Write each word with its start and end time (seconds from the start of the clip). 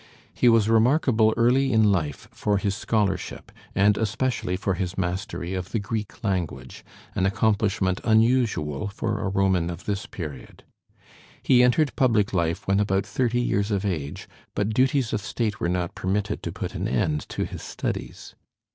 He 0.33 0.49
was 0.49 0.67
remarkable 0.67 1.31
early 1.37 1.71
in 1.71 1.91
life 1.91 2.27
for 2.31 2.57
his 2.57 2.73
scholarship, 2.73 3.51
and 3.75 3.99
especially 3.99 4.55
for 4.57 4.73
his 4.73 4.97
mastery 4.97 5.53
of 5.53 5.71
the 5.73 5.77
Greek 5.77 6.23
language, 6.23 6.83
an 7.13 7.27
accomplishment 7.27 8.01
unusual 8.03 8.87
for 8.87 9.19
a 9.23 9.29
Roman 9.29 9.69
of 9.69 9.85
this 9.85 10.07
period. 10.07 10.63
He 11.43 11.61
entered 11.61 11.95
public 11.95 12.33
life 12.33 12.65
when 12.67 12.79
about 12.79 13.05
thirty 13.05 13.41
years 13.41 13.69
of 13.69 13.85
age, 13.85 14.27
but 14.55 14.69
duties 14.73 15.13
of 15.13 15.21
State 15.21 15.59
were 15.59 15.69
not 15.69 15.93
permitted 15.93 16.41
to 16.41 16.51
put 16.51 16.73
an 16.73 16.87
end 16.87 17.29
to 17.29 17.45
his 17.45 17.61
studies. 17.61 18.33